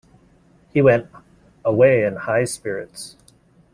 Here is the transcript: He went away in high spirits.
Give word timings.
He 0.73 0.81
went 0.81 1.11
away 1.63 2.03
in 2.05 2.15
high 2.15 2.45
spirits. 2.45 3.17